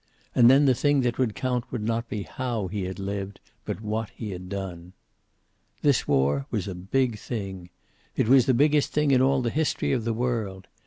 [0.33, 1.85] And then the thing that would count would be
[2.25, 4.93] not how he had lived but what he had done.
[5.83, 7.69] This war was a big thing.
[8.15, 10.65] It was the biggest thing in all the history of the world.